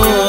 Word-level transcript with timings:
Oh. 0.00 0.27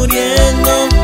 muriendo. 0.00 0.99